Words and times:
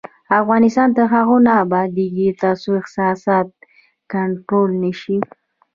افغانستان 0.39 0.89
تر 0.95 1.05
هغو 1.15 1.37
نه 1.45 1.51
ابادیږي، 1.63 2.27
ترڅو 2.41 2.69
احساسات 2.81 3.47
کنټرول 4.13 4.69
نشي. 4.83 5.17